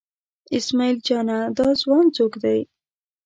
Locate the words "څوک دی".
2.17-2.59